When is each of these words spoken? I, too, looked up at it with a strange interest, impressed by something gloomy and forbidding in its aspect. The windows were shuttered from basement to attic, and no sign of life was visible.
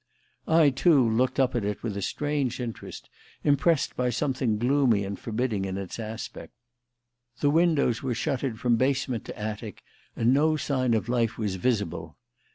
I, 0.47 0.71
too, 0.71 1.07
looked 1.07 1.39
up 1.39 1.53
at 1.53 1.63
it 1.63 1.83
with 1.83 1.95
a 1.95 2.01
strange 2.01 2.59
interest, 2.59 3.07
impressed 3.43 3.95
by 3.95 4.09
something 4.09 4.57
gloomy 4.57 5.03
and 5.05 5.19
forbidding 5.19 5.63
in 5.63 5.77
its 5.77 5.99
aspect. 5.99 6.53
The 7.39 7.51
windows 7.51 8.01
were 8.01 8.15
shuttered 8.15 8.59
from 8.59 8.77
basement 8.77 9.25
to 9.25 9.37
attic, 9.39 9.83
and 10.15 10.33
no 10.33 10.57
sign 10.57 10.95
of 10.95 11.07
life 11.07 11.37
was 11.37 11.53
visible. 11.57 12.17